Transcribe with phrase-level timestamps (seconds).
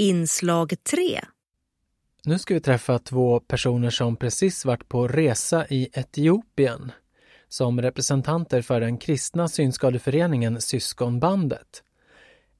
[0.00, 1.20] Inslag 3
[2.24, 6.92] Nu ska vi träffa två personer som precis varit på resa i Etiopien
[7.48, 11.82] som representanter för den kristna synskadeföreningen Syskonbandet.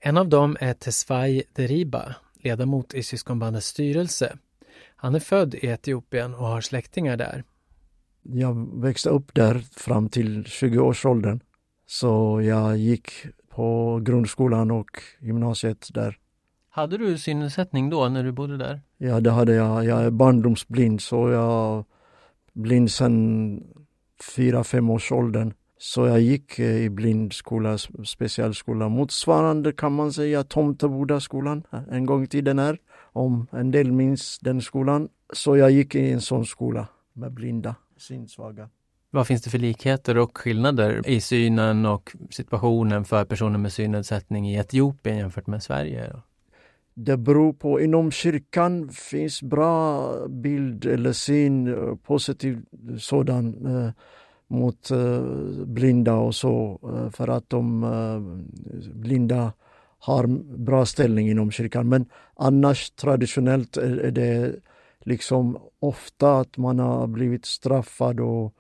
[0.01, 4.39] En av dem är Tesfaye Deriba, ledamot i Syskonbandets styrelse.
[4.97, 7.45] Han är född i Etiopien och har släktingar där.
[8.23, 11.41] Jag växte upp där fram till 20-årsåldern.
[11.87, 13.13] Så jag gick
[13.49, 16.19] på grundskolan och gymnasiet där.
[16.73, 18.81] Hade du synnedsättning då när du bodde där?
[18.99, 19.85] Ja, det hade jag.
[19.85, 21.85] Jag är barndomsblind så jag är
[22.53, 23.63] blind sedan
[24.37, 25.53] fyra, fem års åldern.
[25.79, 32.27] Så jag gick eh, i blindskola, specialskola, motsvarande kan man säga Tomtebodaskolan en gång i
[32.27, 32.79] tiden är.
[33.13, 35.09] Om en del minns den skolan.
[35.33, 38.69] Så jag gick i en sån skola med blinda, synsvaga.
[39.11, 44.51] Vad finns det för likheter och skillnader i synen och situationen för personer med synnedsättning
[44.51, 46.13] i Etiopien jämfört med Sverige?
[46.95, 52.63] Det beror på, inom kyrkan finns bra bild eller syn, eh, positiv
[52.99, 53.91] sådan eh,
[54.49, 55.23] mot eh,
[55.65, 58.21] blinda och så eh, för att de eh,
[58.95, 59.53] blinda
[59.99, 60.27] har
[60.59, 61.89] bra ställning inom kyrkan.
[61.89, 64.55] Men annars traditionellt är det
[65.01, 68.55] liksom ofta att man har blivit straffad och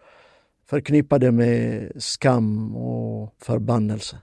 [0.67, 4.17] förknippade med skam och förbannelse.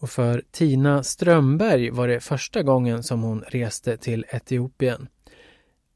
[0.00, 5.08] Och för Tina Strömberg var det första gången som hon reste till Etiopien.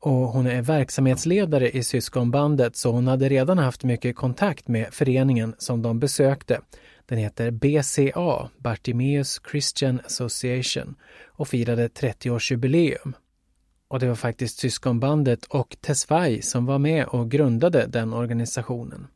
[0.00, 5.55] Och hon är verksamhetsledare i syskonbandet så hon hade redan haft mycket kontakt med föreningen
[5.58, 6.60] som de besökte.
[7.06, 10.94] Den heter BCA, Bartimeus Christian Association,
[11.27, 13.12] och firade 30-årsjubileum.
[13.88, 19.06] Och det var faktiskt syskonbandet och Tesfaye som var med och grundade den organisationen.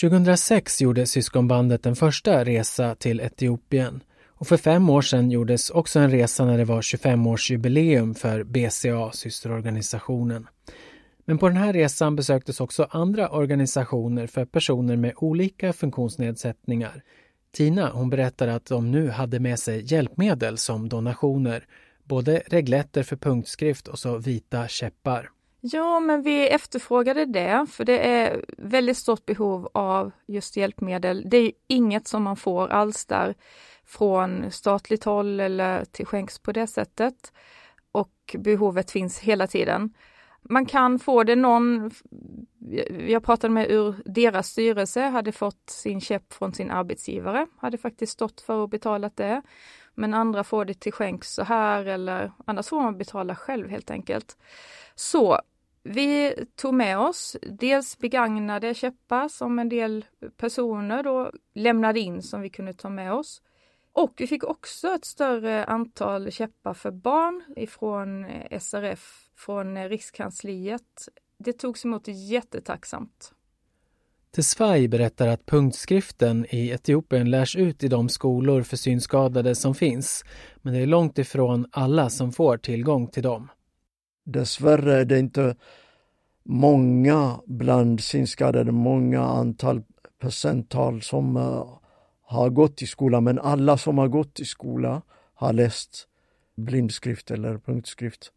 [0.00, 5.98] 2006 gjorde syskonbandet en första resa till Etiopien och för fem år sedan gjordes också
[5.98, 10.46] en resa när det var 25-årsjubileum för BCA, systerorganisationen.
[11.24, 17.02] Men på den här resan besöktes också andra organisationer för personer med olika funktionsnedsättningar.
[17.52, 21.66] Tina hon berättade att de nu hade med sig hjälpmedel som donationer,
[22.04, 25.30] både regletter för punktskrift och så vita käppar.
[25.66, 31.22] Ja, men vi efterfrågade det, för det är väldigt stort behov av just hjälpmedel.
[31.26, 33.34] Det är inget som man får alls där
[33.84, 37.32] från statligt håll eller till skänks på det sättet.
[37.92, 39.94] Och behovet finns hela tiden.
[40.42, 41.90] Man kan få det någon,
[43.06, 48.12] jag pratade med ur deras styrelse, hade fått sin käpp från sin arbetsgivare, hade faktiskt
[48.12, 49.42] stått för och betalat det.
[49.94, 53.90] Men andra får det till skänks så här eller annars får man betala själv helt
[53.90, 54.36] enkelt.
[54.94, 55.40] Så
[55.86, 60.04] vi tog med oss dels begagnade käppar som en del
[60.36, 63.42] personer då lämnade in som vi kunde ta med oss.
[63.92, 69.88] Och vi fick också ett större antal käppar för barn ifrån eh, SRF, från eh,
[69.88, 71.08] Rikskansliet.
[71.38, 73.32] Det togs emot jättetacksamt.
[74.30, 80.24] Tesfaye berättar att punktskriften i Etiopien lärs ut i de skolor för synskadade som finns,
[80.56, 83.48] men det är långt ifrån alla som får tillgång till dem.
[84.24, 85.56] Dessvärre är det inte
[86.42, 89.82] många bland synskadade, många antal
[90.20, 91.78] procenttal som eh,
[92.22, 95.02] har gått i skola, men alla som har gått i skola
[95.34, 96.08] har läst
[96.54, 98.32] blindskrift eller punktskrift.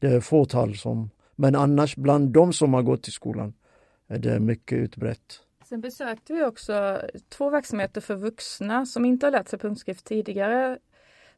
[0.00, 3.54] Det är fåtal som, men annars bland de som har gått i skolan
[4.06, 5.40] är det mycket utbrett.
[5.68, 10.78] Sen besökte vi också två verksamheter för vuxna som inte har lärt sig punktskrift tidigare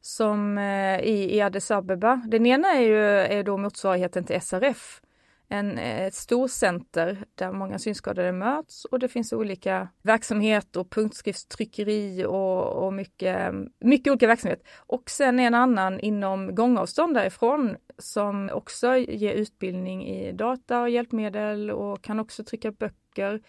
[0.00, 2.22] som eh, i, i Addis Abeba.
[2.26, 5.00] Den ena är ju är då motsvarigheten till SRF
[5.48, 12.84] en, ett storcenter där många synskadade möts och det finns olika verksamheter och punktskriftstryckeri och,
[12.84, 14.62] och mycket, mycket olika verksamhet.
[14.76, 21.70] Och sen en annan inom gångavstånd därifrån som också ger utbildning i data och hjälpmedel
[21.70, 23.41] och kan också trycka böcker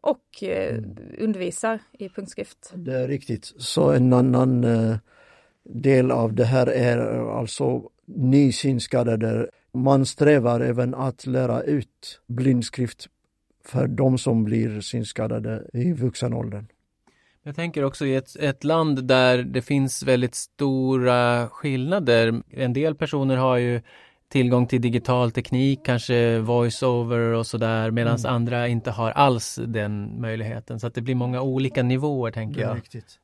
[0.00, 0.96] och eh, mm.
[1.18, 2.72] undervisar i punktskrift.
[2.74, 3.44] Det är riktigt.
[3.44, 4.96] Så en annan eh,
[5.64, 6.98] del av det här är
[7.38, 13.08] alltså nysynskadade man strävar även att lära ut blindskrift
[13.64, 16.66] för de som blir synskadade i vuxen åldern.
[17.42, 22.42] Jag tänker också i ett, ett land där det finns väldigt stora skillnader.
[22.50, 23.80] En del personer har ju
[24.28, 28.34] tillgång till digital teknik, kanske voice-over och sådär, medan mm.
[28.34, 30.80] andra inte har alls den möjligheten.
[30.80, 32.76] Så att det blir många olika nivåer, tänker jag.
[32.76, 33.18] Riktigt.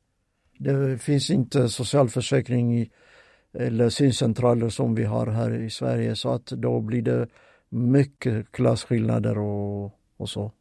[0.58, 2.90] Det finns inte socialförsäkring i
[3.58, 7.28] eller syncentraler som vi har här i Sverige så att då blir det
[7.68, 9.84] mycket klasskillnader och,
[10.16, 10.52] och så.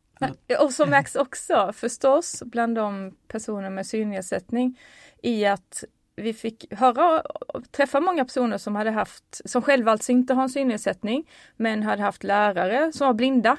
[0.59, 4.79] Och som märks också förstås bland de personer med synnedsättning
[5.21, 5.83] i att
[6.15, 7.23] vi fick höra,
[7.71, 12.01] träffa många personer som hade haft, som själva alltså inte har en synnedsättning, men hade
[12.01, 13.57] haft lärare som var blinda.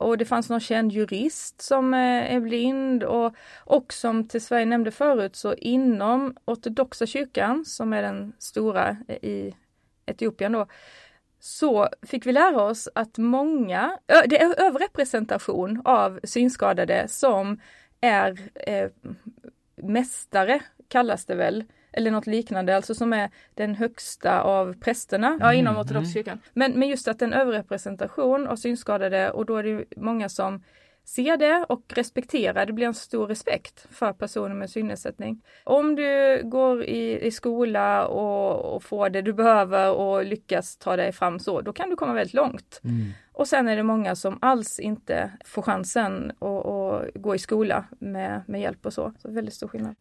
[0.00, 4.66] Och det fanns någon känd jurist som eh, är blind och, och som till Sverige
[4.66, 9.54] nämnde förut så inom ortodoxa kyrkan som är den stora eh, i
[10.06, 10.66] Etiopien då,
[11.40, 17.60] så fick vi lära oss att många, det är överrepresentation av synskadade som
[18.00, 18.90] är eh,
[19.76, 21.64] mästare kallas det väl,
[21.96, 25.80] eller något liknande, alltså som är den högsta av prästerna ja, inom mm.
[25.86, 26.40] ortodox kyrkan.
[26.52, 30.62] Men, men just att en överrepresentation av synskadade och då är det många som
[31.04, 32.66] ser det och respekterar.
[32.66, 35.42] Det blir en stor respekt för personer med synnedsättning.
[35.64, 40.96] Om du går i, i skola och, och, får det du behöver och lyckas ta
[40.96, 42.80] dig fram så, då kan du komma väldigt långt.
[42.84, 43.12] Mm.
[43.32, 47.84] Och sen är det många som alls inte får chansen att, att gå i skola
[47.98, 49.12] med, med hjälp och så.
[49.18, 49.94] så väldigt stor skillnad.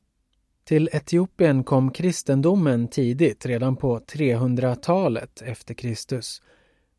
[0.65, 6.41] Till Etiopien kom kristendomen tidigt, redan på 300-talet efter Kristus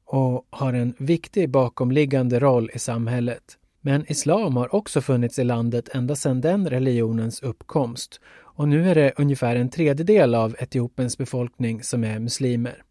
[0.07, 3.43] och har en viktig bakomliggande roll i samhället.
[3.81, 8.21] Men islam har också funnits i landet ända sedan den religionens uppkomst
[8.57, 12.83] och nu är det ungefär en tredjedel av Etiopiens befolkning som är muslimer.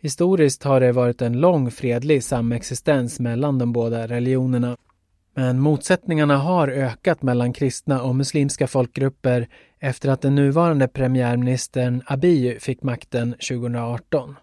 [0.00, 4.76] Historiskt har det varit en lång fredlig samexistens mellan de båda religionerna.
[5.34, 9.48] Men motsättningarna har ökat mellan kristna och muslimska folkgrupper
[9.86, 14.36] efter att den nuvarande premiärministern Abiy fick makten 2018.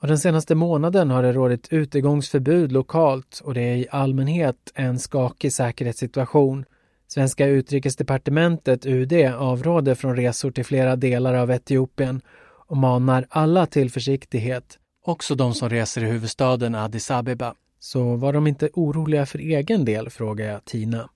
[0.00, 4.98] Och den senaste månaden har det rådit utegångsförbud lokalt och det är i allmänhet en
[4.98, 6.64] skakig säkerhetssituation.
[7.08, 12.20] Svenska utrikesdepartementet, UD, avråder från resor till flera delar av Etiopien
[12.68, 17.54] och manar alla till försiktighet, också de som reser i huvudstaden Addis Abeba.
[17.78, 21.10] Så var de inte oroliga för egen del, frågar jag Tina.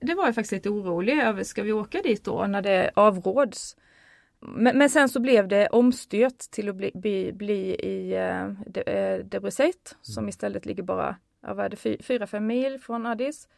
[0.00, 3.76] Det var jag faktiskt lite orolig över, ska vi åka dit då när det avråds?
[4.40, 8.80] Men, men, sen så blev det omstyrt till att bli, bli, bli i eh, de,
[8.80, 10.28] eh, Debrecet som mm.
[10.28, 13.48] istället ligger bara ja, vad är det, fyra, fem mil från Addis.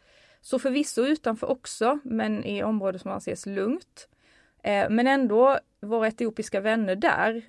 [0.41, 4.09] Så förvisso utanför också, men i området som anses lugnt.
[4.63, 7.45] Eh, men ändå, våra etiopiska vänner där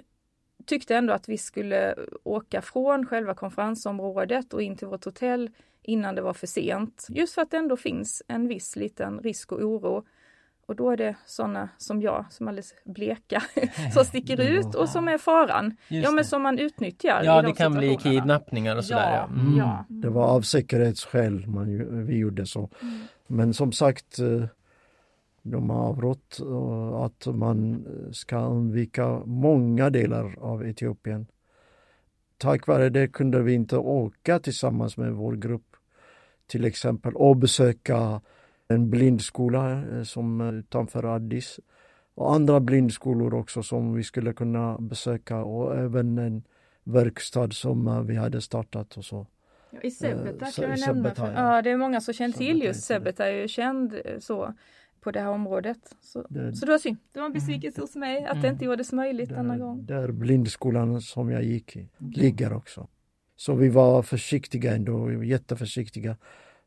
[0.72, 5.50] tyckte ändå att vi skulle åka från själva konferensområdet och in till vårt hotell
[5.84, 7.08] innan det var för sent.
[7.10, 10.04] Just för att det ändå finns en viss liten risk och oro
[10.66, 13.44] och då är det sådana som jag, som är alldeles bleka,
[13.94, 15.78] som sticker ut och som är faran.
[15.88, 17.24] Just ja men som man utnyttjar.
[17.24, 19.16] Ja det kan bli kidnappningar och sådär.
[19.16, 19.58] Ja, mm.
[19.58, 19.86] ja.
[19.88, 22.70] Det var av säkerhetsskäl man, vi gjorde så.
[22.82, 23.00] Mm.
[23.28, 24.46] Men som sagt, eh,
[25.42, 31.28] de har avrått eh, att man ska undvika många delar av Etiopien.
[32.38, 35.76] Tack vare det kunde vi inte åka tillsammans med vår grupp
[36.48, 38.22] till exempel och besöka
[38.68, 41.60] en blindskola eh, som utanför Addis
[42.16, 46.44] och andra blindskolor också som vi skulle kunna besöka och även en
[46.84, 49.28] verkstad som eh, vi hade startat och så.
[49.82, 51.16] I Sebeta kan jag nämna.
[51.16, 51.62] För, ja.
[51.62, 54.54] det är många som känner till just Sebeta är ju känd eh, så
[55.02, 55.96] på det här området.
[56.02, 56.98] Så det, så det var synd.
[57.12, 58.42] Det var en besvikelse hos mig att mm.
[58.42, 59.86] det inte gjordes möjligt där, denna gång.
[59.86, 62.88] Där blindskolan som jag gick i ligger också.
[63.36, 66.18] Så vi var försiktiga ändå, jätteförsiktiga.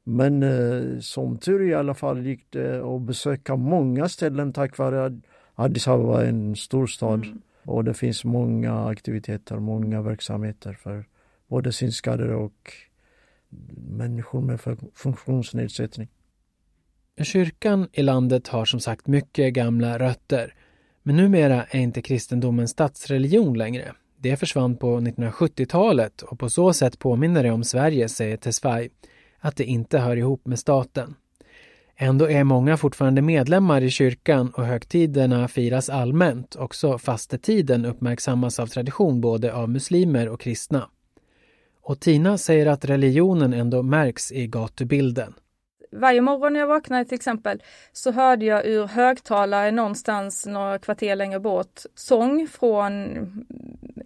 [0.05, 5.05] Men eh, som tur i alla fall gick det att besöka många ställen tack vare
[5.05, 5.13] att
[5.55, 7.41] Addis Abeba är en storstad mm.
[7.63, 11.05] och det finns många aktiviteter, många verksamheter för
[11.47, 12.73] både synskadade och
[13.89, 14.61] människor med
[14.95, 16.09] funktionsnedsättning.
[17.23, 20.55] Kyrkan i landet har som sagt mycket gamla rötter.
[21.03, 23.93] Men numera är inte kristendomen statsreligion längre.
[24.19, 28.89] Det försvann på 1970-talet och på så sätt påminner det om Sverige, säger Tesfaye
[29.39, 31.15] att det inte hör ihop med staten.
[31.97, 36.57] Ändå är många fortfarande medlemmar i kyrkan och högtiderna firas allmänt.
[36.57, 40.89] Också fastetiden uppmärksammas av tradition både av muslimer och kristna.
[41.83, 45.35] Och Tina säger att religionen ändå märks i gatubilden.
[45.97, 51.17] Varje morgon när jag vaknade till exempel så hörde jag ur högtalare någonstans några kvarter
[51.17, 52.93] längre bort sång från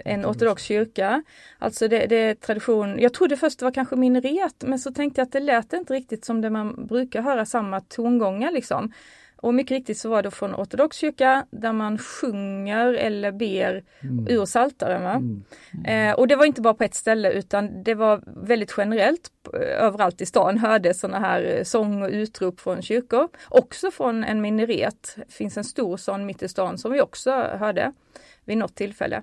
[0.04, 1.22] en ortodox kyrka.
[1.58, 2.98] Alltså det, det, är tradition.
[2.98, 5.94] Jag trodde först det var kanske minret men så tänkte jag att det lät inte
[5.94, 8.92] riktigt som det man brukar höra samma tongångar liksom.
[9.42, 14.26] Och mycket riktigt så var det från ortodox kyrka där man sjunger eller ber mm.
[14.28, 15.02] ur Psaltaren.
[15.02, 15.44] Mm.
[15.74, 16.10] Mm.
[16.10, 19.30] Eh, och det var inte bara på ett ställe utan det var väldigt generellt.
[19.80, 23.28] Överallt i stan hördes sådana här eh, sång och utrop från kyrkor.
[23.48, 25.14] Också från en mineret.
[25.16, 27.92] Det finns en stor sån mitt i stan som vi också hörde
[28.44, 29.22] vid något tillfälle.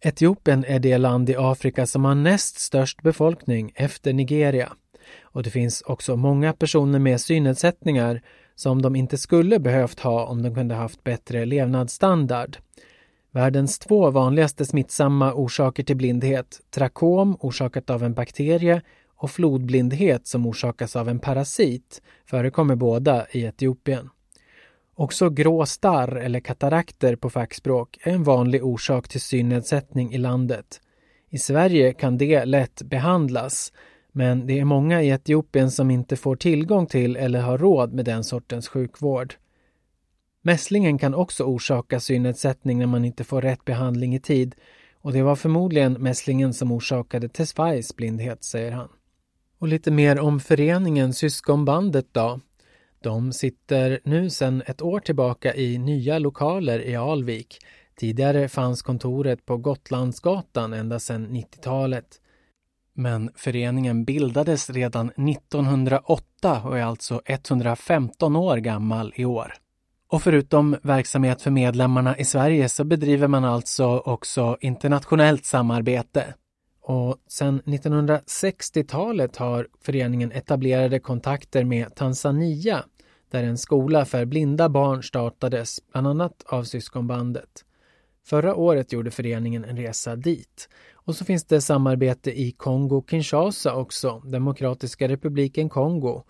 [0.00, 4.72] Etiopien är det land i Afrika som har näst störst befolkning efter Nigeria.
[5.22, 8.22] Och det finns också många personer med synnedsättningar
[8.54, 12.56] som de inte skulle behövt ha om de kunde haft bättre levnadsstandard.
[13.30, 18.82] Världens två vanligaste smittsamma orsaker till blindhet, trakom orsakat av en bakterie
[19.16, 24.10] och flodblindhet som orsakas av en parasit, förekommer båda i Etiopien.
[24.94, 30.80] Också grå starr eller katarakter på fackspråk är en vanlig orsak till synnedsättning i landet.
[31.30, 33.72] I Sverige kan det lätt behandlas,
[34.12, 38.04] men det är många i Etiopien som inte får tillgång till eller har råd med
[38.04, 39.34] den sortens sjukvård.
[40.42, 44.54] Mässlingen kan också orsaka synnedsättning när man inte får rätt behandling i tid
[45.02, 48.88] och det var förmodligen mässlingen som orsakade Tesfais blindhet, säger han.
[49.58, 52.40] Och lite mer om föreningen Syskonbandet då.
[53.00, 57.58] De sitter nu sedan ett år tillbaka i nya lokaler i Alvik.
[57.96, 62.20] Tidigare fanns kontoret på Gotlandsgatan ända sedan 90-talet.
[62.94, 69.54] Men föreningen bildades redan 1908 och är alltså 115 år gammal i år.
[70.08, 76.34] Och förutom verksamhet för medlemmarna i Sverige så bedriver man alltså också internationellt samarbete.
[76.82, 82.84] Och sedan 1960-talet har föreningen etablerade kontakter med Tanzania
[83.30, 87.64] där en skola för blinda barn startades, bland annat av syskonbandet.
[88.24, 90.68] Förra året gjorde föreningen en resa dit.
[90.94, 96.22] Och så finns det samarbete i Kongo-Kinshasa också, Demokratiska republiken Kongo.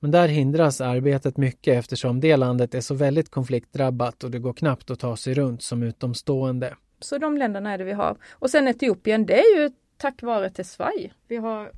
[0.00, 4.52] Men där hindras arbetet mycket eftersom det landet är så väldigt konfliktdrabbat och det går
[4.52, 6.76] knappt att ta sig runt som utomstående.
[7.00, 8.16] Så de länderna är det vi har.
[8.30, 11.10] Och sen Etiopien, det är ju tack vare Tesfaye.
[11.28, 11.72] Vi har,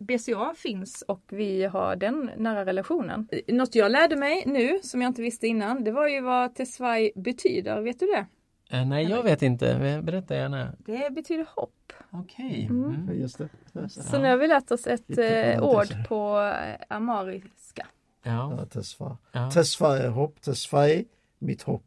[0.00, 3.28] BCA finns och vi har den nära relationen.
[3.48, 7.12] Något jag lärde mig nu som jag inte visste innan, det var ju vad Tesfaye
[7.14, 7.80] betyder.
[7.80, 8.26] Vet du det?
[8.72, 10.00] Eh, nej, jag vet inte.
[10.02, 10.72] Berätta gärna.
[10.78, 11.92] Det betyder hopp.
[12.10, 12.46] Okej.
[12.46, 12.64] Okay.
[12.64, 12.94] Mm.
[12.94, 13.20] Mm.
[13.20, 13.48] Just det.
[13.88, 17.86] Så nu har vi lärt oss ett eh, ord på eh, amariska.
[18.22, 18.56] Ja.
[18.58, 19.18] ja tesfa.
[19.32, 19.50] Ja.
[19.50, 21.04] tesfa är hopp, tesfa är
[21.38, 21.84] mitt hopp.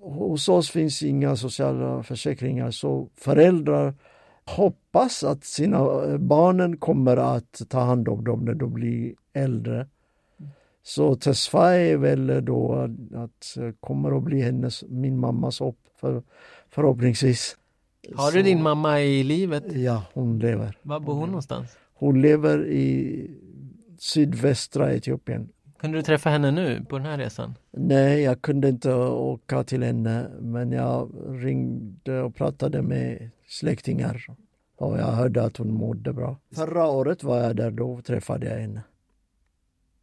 [0.00, 3.94] Hos oss finns inga sociala försäkringar så föräldrar
[4.44, 9.86] hoppas att sina eh, barnen kommer att ta hand om dem när de blir äldre.
[10.82, 16.22] Så Tesfa är väl då att eh, kommer att bli hennes, min mammas hopp för,
[16.70, 17.56] förhoppningsvis.
[18.14, 19.64] Har du Så, din mamma i livet?
[19.72, 20.78] Ja, hon lever.
[20.82, 21.76] Var bor hon någonstans?
[21.94, 23.30] Hon lever i
[23.98, 25.48] sydvästra Etiopien.
[25.78, 27.54] Kunde du träffa henne nu på den här resan?
[27.72, 34.26] Nej, jag kunde inte åka till henne men jag ringde och pratade med släktingar
[34.76, 36.36] och jag hörde att hon mådde bra.
[36.54, 38.82] Förra året var jag där, då träffade jag henne.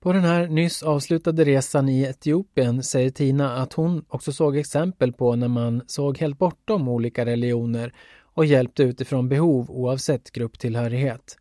[0.06, 5.14] På den här nyss avslutade resan i Etiopien säger Tina att hon också såg exempel
[5.14, 7.94] på när man såg helt bortom olika religioner
[8.34, 11.38] och hjälpte utifrån behov oavsett grupptillhörighet.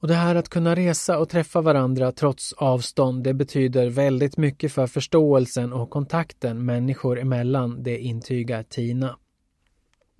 [0.00, 4.72] Och det här att kunna resa och träffa varandra trots avstånd, det betyder väldigt mycket
[4.72, 9.16] för förståelsen och kontakten människor emellan, det intygar Tina.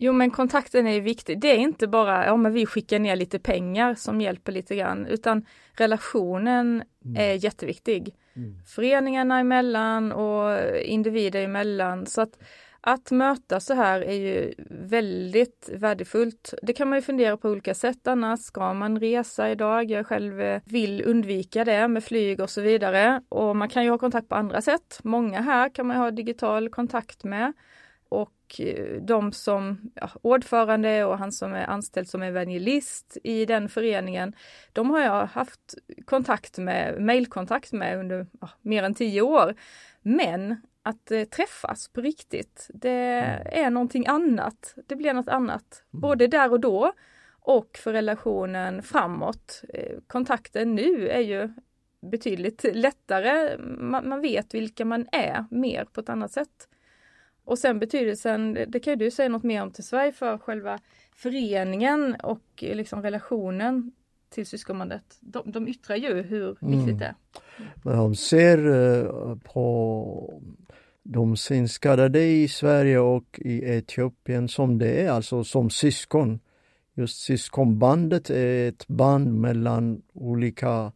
[0.05, 1.41] Jo men kontakten är viktig.
[1.41, 5.07] Det är inte bara, ja men vi skickar ner lite pengar som hjälper lite grann,
[5.07, 7.17] utan relationen mm.
[7.17, 8.15] är jätteviktig.
[8.37, 8.55] Mm.
[8.67, 12.07] Föreningarna emellan och individer emellan.
[12.07, 12.39] Så att,
[12.81, 16.55] att mötas så här är ju väldigt värdefullt.
[16.63, 18.41] Det kan man ju fundera på olika sätt annars.
[18.41, 19.91] Ska man resa idag?
[19.91, 23.23] Jag själv eh, vill undvika det med flyg och så vidare.
[23.29, 25.01] Och man kan ju ha kontakt på andra sätt.
[25.03, 27.53] Många här kan man ha digital kontakt med
[28.53, 33.69] och eh, de som ja, ordförande och han som är anställd som evangelist i den
[33.69, 34.35] föreningen,
[34.73, 39.55] de har jag haft kontakt med, mejlkontakt med under ja, mer än tio år.
[40.03, 43.67] Men att eh, träffas på riktigt, det mm.
[43.67, 44.75] är någonting annat.
[44.87, 46.01] Det blir något annat, mm.
[46.01, 46.93] både där och då
[47.45, 49.63] och för relationen framåt.
[49.69, 51.53] Eh, kontakten nu är ju
[52.11, 53.59] betydligt lättare.
[53.59, 56.69] Man, man vet vilka man är mer på ett annat sätt.
[57.45, 60.79] Och sen betydelsen, det kan ju du säga något mer om till Sverige för själva
[61.15, 63.93] föreningen och liksom relationen
[64.31, 65.19] till syskonbandet.
[65.21, 66.99] De, de yttrar ju hur viktigt mm.
[66.99, 67.15] det är.
[67.83, 70.43] Men om ser eh, på
[71.03, 76.41] de synskadade i Sverige och i Etiopien som det är, alltså som syskon.
[76.95, 80.93] Just syskonbandet är ett band mellan olika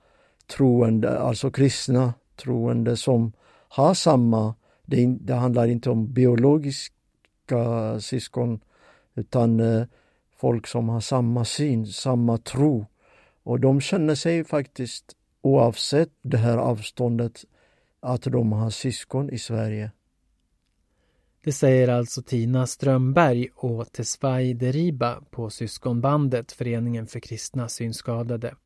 [0.56, 3.32] troende, alltså kristna troende som
[3.68, 4.54] har samma
[4.86, 8.60] det, det handlar inte om biologiska syskon
[9.14, 9.86] utan eh,
[10.36, 12.86] folk som har samma syn, samma tro.
[13.42, 17.44] Och de känner sig faktiskt, oavsett det här avståndet,
[18.00, 19.90] att de har syskon i Sverige.
[21.44, 28.54] Det säger alltså Tina Strömberg och Tesfaye Deriba på syskonbandet Föreningen för kristna synskadade.